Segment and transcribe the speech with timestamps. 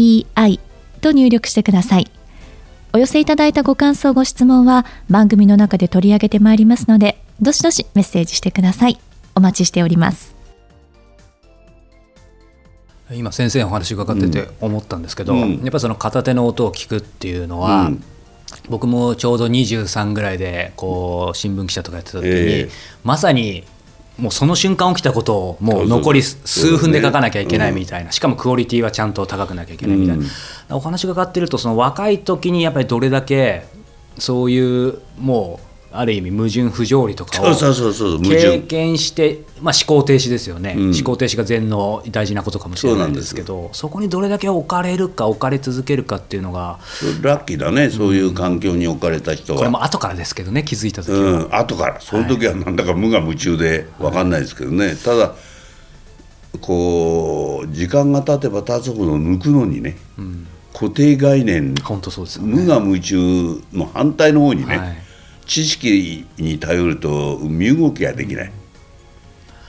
[0.00, 0.60] ZENTOKEIEI
[1.00, 2.10] と入力してください。
[2.92, 8.98] お寄せいただいたご感想、ご質問は番組の中で取り上げてまいりますので、どしどしメッセージしてください。
[9.34, 10.34] お待ちしております。
[13.12, 18.04] 今先生お話伺ってて思ったんですけど、うん、やっぱその片手の音を聞くっていうのは、うん、
[18.68, 22.70] 僕もちょうど23ぐらいでこう新聞記者とかやってた時に、えー、
[23.02, 23.64] まさに
[24.18, 33.64] もうその瞬間起きたことをもう残り数分で書かなきゃいけないみたいな、しかもクオリティはちゃんと高くなきゃいけないみたいな、お話がかってるとその若い時にやっぱりどれだけ
[34.18, 43.68] そういうもうある意味矛盾不条理とかを経験してまあ、思考停止ですよね、うん、思考停止が禅の大事なことかもしれないんですけど。
[43.72, 46.78] そこにどれだけ置かれるか置かれ続けるかっていうのが
[47.20, 49.58] ラッキーだね、そういう環境に置かれた人は。
[49.58, 52.00] これも後からですけどね気づいた時は、うん、後から。
[52.00, 55.34] その時はなんだか無我夢中で分かんないですけどね、はい、ただ
[56.60, 63.16] こう時間が経てば経つほど抜くのにね、うん、固定概念本当そうです、ね、無我夢中
[63.72, 64.96] の反対の方にね、はい、
[65.50, 68.52] 知識に頼ると身動きができない、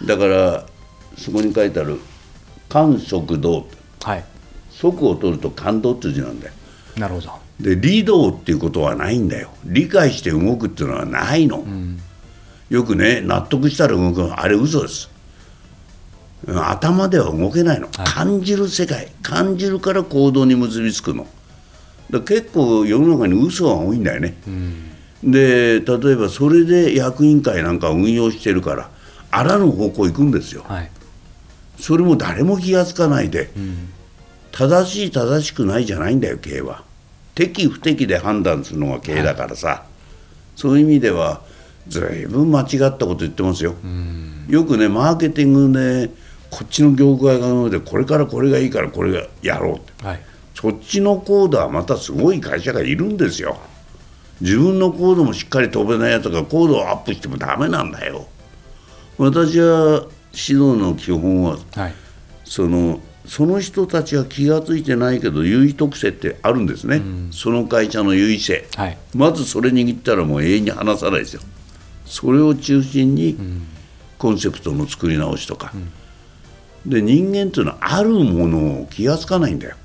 [0.05, 0.63] だから
[1.17, 1.97] そこに書いてある
[2.69, 3.65] 「感速動」
[4.03, 4.23] はい、
[4.69, 6.53] 速を取ると感動っていう字なんだよ。
[6.97, 7.31] なるほど。
[7.59, 9.49] で理道っていうことはないんだよ。
[9.65, 11.99] 理解して動くっていうのはないの、うん、
[12.69, 15.09] よくね納得したら動くあれ嘘です。
[16.47, 19.07] 頭では動けないの、はい、感じる世界。
[19.23, 21.25] 感じるから行動に結びつくの。
[22.11, 24.90] だ結構世の中に嘘が多いんだよね、うん、
[25.23, 28.89] で例えばそれで役員会なんか運用してるから
[29.30, 30.92] あらぬ方向行くんですよ、はい、
[31.80, 33.89] それも誰も気が付かないで、うん、
[34.52, 36.83] 正しい正しくないじゃないんだよ経営は。
[37.33, 39.80] 適不適で判断するのが経営だからさ、はい、
[40.55, 41.42] そういう意味では
[41.88, 46.09] ずいぶん間違ったこと言ってますよ、うん、よくねマーケティングで
[46.49, 50.21] こっちの業界がのでこれからこれがいいからこれがやろうって、はい、
[50.53, 53.58] そっちのコードはまたすごい会社がいるんですよ
[54.41, 58.27] 自分のコードもしっかり飛べないやつがコードをアップしてもダメなんだよ。
[59.17, 61.93] 私は指導の基本は、はい、
[62.43, 71.41] そのその人たちは気が付いてないけど優位特性ってあるんですね、うん、その会社の優位性、はい、まずそれ握ったらもう永遠に離さないですよ。
[72.05, 73.37] それを中心に
[74.17, 75.71] コンセプトの作り直しとか、
[76.85, 79.75] うん、で人間っていうのはあるものを気が付かないんだよ。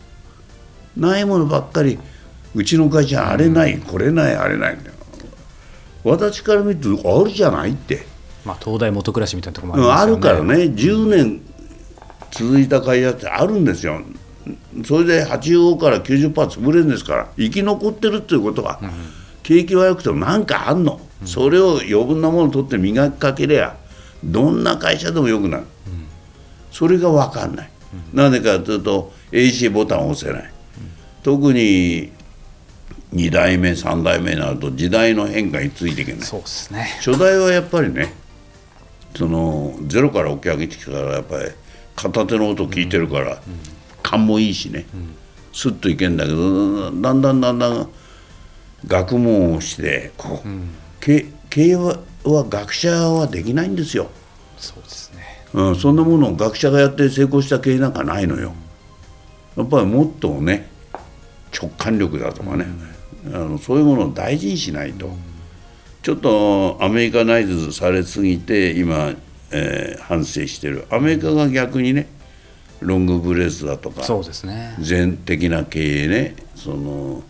[0.96, 1.98] ないものばっかり
[2.56, 4.78] うちの会社あれない、うん、これないあれない
[6.02, 8.06] 私から見るとあるじゃないって。
[8.44, 10.64] まあ、東大元暮らしみたいなところもありますよね、あるからね。
[10.72, 11.40] 10年
[12.30, 14.00] 続いた会社ってあるんですよ。
[14.84, 18.90] それで85から90%潰れるんですから生き残ってるっていうことは、うん、
[19.42, 23.76] 景気悪くても何かあんの、うん、それを余分なものを取って磨きかけりゃ
[24.22, 26.06] どんな会社でもよくなる、うん、
[26.70, 27.70] それが分かんない、
[28.12, 30.52] な、ぜ、かというと AC ボタンを押せない、
[31.24, 32.12] 特に
[33.14, 36.22] 2代目3代目になると時代の変化についていけない。
[36.22, 36.88] そうですね。
[36.98, 38.12] 初代はやっぱりね
[39.14, 41.50] そのゼロから起き上げてきたからやっぱり
[41.94, 43.40] 片手の音聞いてるから、
[44.02, 44.84] 勘もいいしね、
[45.52, 47.88] スッといけんだけどだんだんだんだん
[48.86, 50.48] 学問をしてこう、
[51.00, 51.24] 経
[51.56, 54.10] 営は学者はできないんですよ。
[54.58, 55.22] そうですね、
[55.54, 58.52] うん、そんなものを学者がやって成功した経営なんかないのよ。
[59.56, 60.68] やっぱりもっとね
[61.58, 62.66] 直感力だとかね、
[63.32, 65.10] あのそういうものを大事にしないと。
[66.02, 69.14] ちょっとアメリカナイズされすぎて今、
[69.50, 72.06] えー、反省してるアメリカが逆にね
[72.78, 77.24] ロングブレスだとかそうですね全的な経営ねその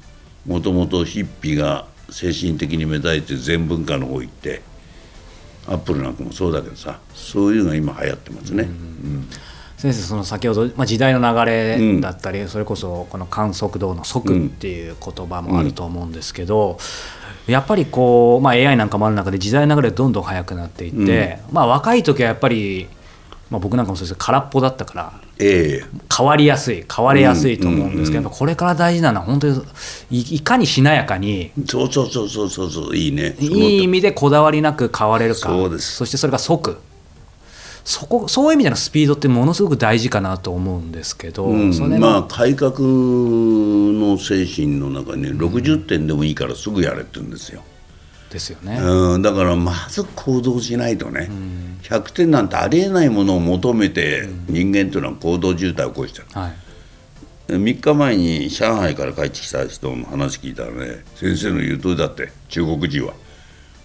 [0.47, 4.61] もともとヒッピーが精神的に目立いて全文化の方行って
[5.67, 8.65] アップルなんかもそうだけどさそういうのが今流行ってますね。
[8.65, 9.29] うん、うん
[9.77, 16.79] 先生その先ほど、まあ、時代の流れだったり、うん、それこそこの観測道の「則」っていう言葉もあると思うんですけど、
[17.47, 22.89] やっぱりこう、まあ、AI なんかもある中で時代の流れどんどん速くなっていって、うん、まあ、若い時はやっぱり、
[23.51, 29.63] まあ、僕なんかもそうですけど空っぽだったから、えー、変わりやすい変わりやすいと思うんですけど、うんうん、これから大事なのは本当に
[30.11, 33.37] いかにしなやかにそうそうそうそうそういいね。
[33.39, 35.51] いい意味でこだわりなく変われるか。
[35.79, 36.79] そしてそれが即
[37.87, 47.63] そこそういう意味でのスピードってものすごく大事かなと思うんですけど、うん、まあ改革の精神の中に60点でもいいからすぐやれって言うんですよ。
[48.29, 63.15] ですよね、うん、だからまず行動しないとね、うん、100点なんてありえないものを求めて人間というのは行動渋滞を起こしてる、はい、3日前に上海から帰ってきた人の話聞いたらね先生の言う通りだって中国人は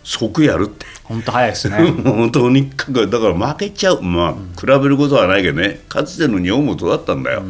[0.04, 0.86] 即やるって。
[1.04, 1.78] 本当早いですね。
[2.04, 4.02] 本当にかくだから負けちゃう。
[4.02, 5.82] まあ、比べることはないけどね。
[5.90, 7.44] かつての日本もそうだったんだよ、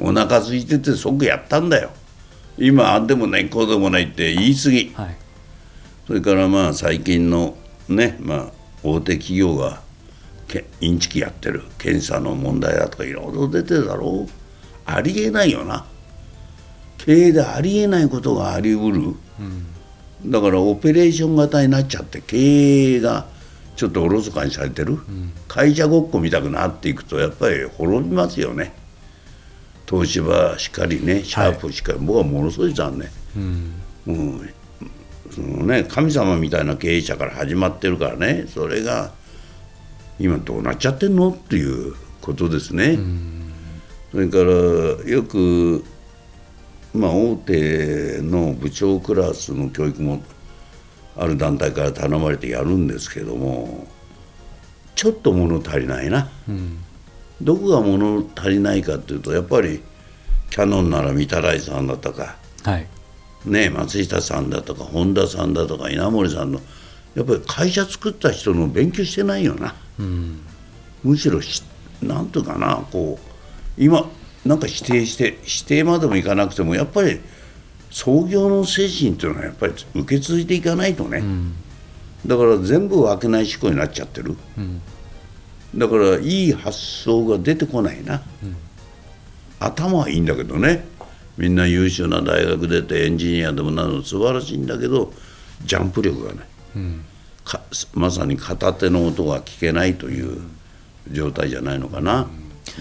[0.00, 1.90] うん、お腹空いてて即やったんだよ。
[2.58, 5.16] 今あんでもないこうでもないって言い過ぎ、はい、
[6.06, 7.54] それからまあ最近の
[7.88, 8.46] ねまあ
[8.82, 9.80] 大手企業が
[10.80, 11.64] インチキやってる。
[11.78, 14.30] 検査の問題だとかいろいろ出てるだろう。
[14.86, 15.84] ありえないよな。
[16.98, 19.66] 経営でありえないことがありうる、うん、
[20.24, 23.26] だからオペレーション型になっちゃって経営が
[23.76, 28.72] ちょっとおろそかにされてる、うん、会社ごっこ見たくなっていくとやっぱり滅びますよね。
[29.88, 33.74] 東芝しかりねシャープしかり、はい、僕はものすごい残念、うん、
[34.06, 34.50] うん、
[35.30, 38.46] そのね神様みたいな経営者から始まってるからね。
[38.48, 39.12] それが
[40.18, 41.28] 今どうなっちゃってんの？
[41.28, 42.92] っていうことですね。
[42.92, 43.52] うん。
[44.12, 44.44] それから
[45.10, 45.84] よく、
[46.96, 50.22] まあ、大手の部長クラスの教育も
[51.16, 53.86] ある団体から頼まれてやるんですけども
[54.94, 56.78] ちょっと物足りないな、うん、
[57.40, 59.82] どこが物足りないかっていうとやっぱり
[60.50, 62.86] キャノンなら御手洗さんだとか、はい、
[63.44, 66.60] ね、松下さんだとか本田さんだとか稲森さんの
[67.14, 70.40] やっぱり会社作った人の勉強してないよな、うん、
[71.02, 71.40] むしろ
[72.02, 74.06] なんとかなこう今
[74.46, 77.20] なんか否定して否定までもいかなくてもやっぱり
[77.90, 81.54] 創業の精神っていうのはやっぱり受け継いでいかないとね、うん、
[82.26, 84.80] だから全部分けない思考になっちゃってる、うん、
[85.74, 88.56] だからいい発想が出てこないな、うん、
[89.60, 90.84] 頭はいいんだけどね。
[91.38, 95.12] みんな優秀な大学出てエンジニアでもなるの素晴らしいんだけど
[95.66, 96.46] ジャンプ力がない、
[97.92, 100.40] まさに片手の音が聞けないという
[101.10, 102.26] 状態じゃないのかな。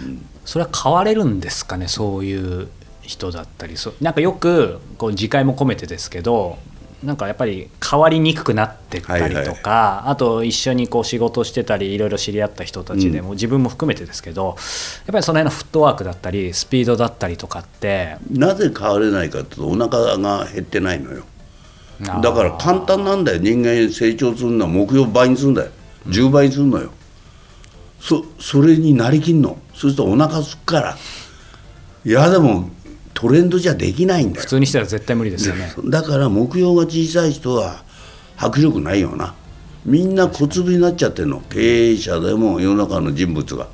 [0.01, 1.87] うんそれは変われるんですかね？
[1.87, 2.69] そういう
[3.01, 3.77] 人だったり。
[3.77, 6.57] そなんかよくこう自戒も込めてですけど
[7.03, 14.55] なんかやっぱり変わりにくくなってったりとか、はいはい、あと一緒にこう仕事してたりいろいろ知り合った人たちでも、うん、自分も含めてですけどやっ
[15.11, 21.25] ぱりその辺のフットワークだったりスピードだったりとかってなぜ変われないかっていうとお腹が減ってないのよ。
[21.99, 23.39] だから簡単なんだよ。
[23.39, 25.71] 人間成長するのは目標倍にするんだよ。
[26.07, 26.91] 10倍にするのよ、
[28.07, 29.57] そそれになりきんの？
[29.73, 30.97] そうするとお腹すくから。
[32.05, 32.69] いやでも
[33.15, 34.41] トレンドじゃできないんだよ。
[34.41, 35.73] 普通にしたら絶対無理ですよね。
[35.85, 37.83] だから目標が小さい人は
[38.37, 39.33] 迫力ないよな。
[39.85, 41.41] みんな小粒になっちゃってるの。
[41.49, 43.67] 経営者でも世の中の人物が。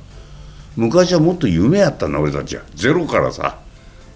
[0.76, 2.62] 昔はもっと夢やったんだ俺たちは。
[2.74, 3.58] ゼロからさ。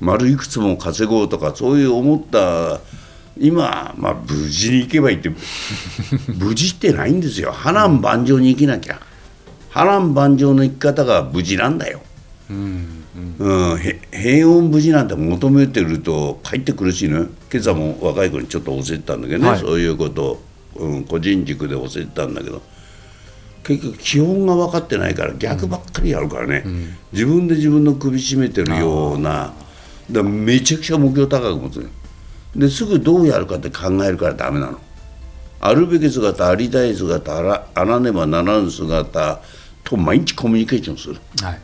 [0.00, 2.80] 丸いくつも稼ごうとかそういう思った
[3.38, 5.30] 今まあ無事に行けばいいって。
[6.32, 7.52] 無事ってないんですよ。
[7.52, 8.98] 波乱万丈に生きなきゃ
[9.76, 12.00] 波乱万丈の生き方が無事なんだよ、
[12.50, 13.04] うん
[13.40, 13.72] うん。
[13.72, 13.94] うん、平
[14.46, 20.24] 穏無事なんて求めてると帰って苦しいのよ今朝も若い子にちょっと教えてたんだけどね、はい、そういうこと。
[20.24, 20.42] を、
[20.76, 22.62] うん、個人軸で教えてたんだけど。
[23.64, 29.52] 結局基本が分かってないから逆ばっかりやるからね、うん、自分で自分の首絞めてるような
[30.08, 31.88] だめちゃくちゃ目標高く持つね
[32.54, 34.78] ですぐどうやるかって考えるからダメなの。
[35.58, 37.36] あるべき姿ありたい姿
[37.74, 39.40] あらねばならぬ姿
[39.86, 41.60] と毎日コミュニケーションする、はい、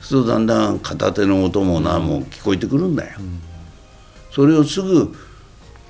[0.00, 3.40] そうするとだんだん片手の音も何も聞こえてくるんだよ、うん、
[4.30, 5.12] それをすぐ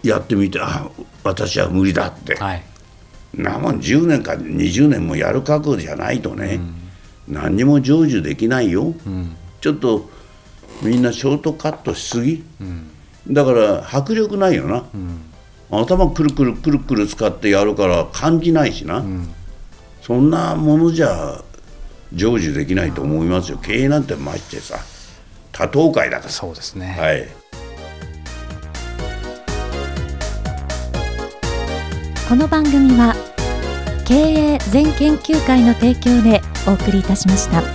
[0.02, 0.88] やってみてあ
[1.22, 2.62] 私は無理だって、はい、
[3.34, 6.60] なもん10年か20年もやる覚悟じゃないとね、
[7.28, 10.08] うん、何にも成就できないよ、うん、ちょっと
[10.82, 12.44] みんなショートカットしすぎ、
[13.28, 14.84] だから迫力ないよな、
[15.70, 19.04] 頭くるくるくるくる使ってやるから感じないしな、
[20.04, 21.42] そんなものじゃ
[22.12, 23.56] 成就できないと思いますよ。
[23.56, 24.78] 経営なんてましてさ
[25.50, 26.30] 多党会だから。
[26.30, 26.94] そうですね。
[26.98, 27.26] はい。
[32.28, 33.14] この番組は
[34.04, 37.73] 経営全研究会の提供でお送りいたしました。